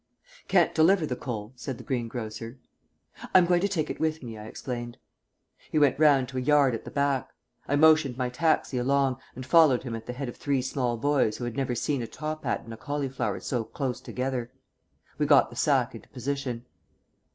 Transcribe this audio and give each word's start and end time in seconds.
"Can't 0.47 0.73
deliver 0.73 1.05
the 1.05 1.15
coal," 1.15 1.53
said 1.55 1.77
the 1.77 1.83
greengrocer. 1.83 2.57
"I'm 3.35 3.45
going 3.45 3.61
to 3.61 3.67
take 3.67 3.91
it 3.91 3.99
with 3.99 4.23
me," 4.23 4.35
I 4.35 4.47
explained. 4.47 4.97
He 5.71 5.77
went 5.77 5.99
round 5.99 6.27
to 6.29 6.39
a 6.39 6.41
yard 6.41 6.73
at 6.73 6.85
the 6.85 6.89
back. 6.89 7.29
I 7.67 7.75
motioned 7.75 8.17
my 8.17 8.29
taxi 8.29 8.79
along 8.79 9.19
and 9.35 9.45
followed 9.45 9.83
him 9.83 9.95
at 9.95 10.07
the 10.07 10.13
head 10.13 10.27
of 10.27 10.37
three 10.37 10.63
small 10.63 10.97
boys 10.97 11.37
who 11.37 11.43
had 11.43 11.55
never 11.55 11.75
seen 11.75 12.01
a 12.01 12.07
top 12.07 12.45
hat 12.45 12.61
and 12.63 12.73
a 12.73 12.77
cauliflower 12.77 13.39
so 13.41 13.63
close 13.63 14.01
together. 14.01 14.51
We 15.19 15.27
got 15.27 15.51
the 15.51 15.55
sack 15.55 15.93
into 15.93 16.09
position. 16.09 16.65